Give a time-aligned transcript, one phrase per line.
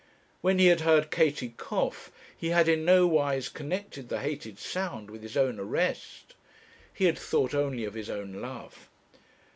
[0.41, 5.21] When he had heard Katie cough, he had in nowise connected the hated sound with
[5.21, 6.33] his own arrest.
[6.91, 8.89] He had thought only of his own love.